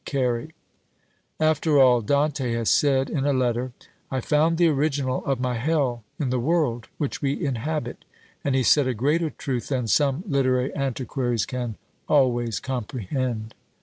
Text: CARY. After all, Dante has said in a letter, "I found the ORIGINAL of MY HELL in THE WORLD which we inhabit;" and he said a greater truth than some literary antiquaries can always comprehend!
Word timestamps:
CARY. 0.03 0.49
After 1.39 1.77
all, 1.79 2.01
Dante 2.01 2.53
has 2.53 2.71
said 2.71 3.07
in 3.07 3.23
a 3.23 3.33
letter, 3.33 3.71
"I 4.09 4.19
found 4.19 4.57
the 4.57 4.67
ORIGINAL 4.67 5.23
of 5.25 5.39
MY 5.39 5.53
HELL 5.59 6.03
in 6.17 6.31
THE 6.31 6.39
WORLD 6.39 6.87
which 6.97 7.21
we 7.21 7.39
inhabit;" 7.45 8.03
and 8.43 8.55
he 8.55 8.63
said 8.63 8.87
a 8.87 8.95
greater 8.95 9.29
truth 9.29 9.67
than 9.67 9.85
some 9.87 10.23
literary 10.27 10.75
antiquaries 10.75 11.45
can 11.45 11.75
always 12.09 12.59
comprehend! 12.59 13.53